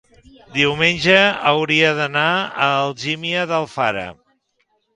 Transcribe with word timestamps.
Diumenge 0.53 1.17
hauria 1.51 1.93
d'anar 2.01 2.25
a 2.39 2.73
Algímia 2.81 3.47
d'Alfara. 3.55 4.11